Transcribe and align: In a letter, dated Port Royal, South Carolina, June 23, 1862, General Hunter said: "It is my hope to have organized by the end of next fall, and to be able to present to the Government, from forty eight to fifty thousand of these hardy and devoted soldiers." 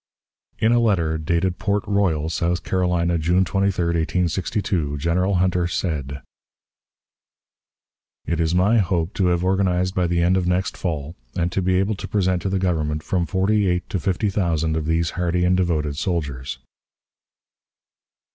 In 0.57 0.71
a 0.71 0.79
letter, 0.79 1.19
dated 1.19 1.59
Port 1.59 1.83
Royal, 1.85 2.27
South 2.27 2.63
Carolina, 2.63 3.19
June 3.19 3.45
23, 3.45 3.85
1862, 3.85 4.97
General 4.97 5.35
Hunter 5.35 5.67
said: 5.67 6.23
"It 8.25 8.39
is 8.39 8.55
my 8.55 8.79
hope 8.79 9.13
to 9.13 9.27
have 9.27 9.43
organized 9.43 9.93
by 9.93 10.07
the 10.07 10.19
end 10.23 10.37
of 10.37 10.47
next 10.47 10.75
fall, 10.75 11.13
and 11.35 11.51
to 11.51 11.61
be 11.61 11.75
able 11.75 11.93
to 11.93 12.07
present 12.07 12.41
to 12.41 12.49
the 12.49 12.57
Government, 12.57 13.03
from 13.03 13.27
forty 13.27 13.67
eight 13.67 13.87
to 13.91 13.99
fifty 13.99 14.31
thousand 14.31 14.75
of 14.75 14.87
these 14.87 15.11
hardy 15.11 15.45
and 15.45 15.55
devoted 15.55 15.95
soldiers." 15.97 16.57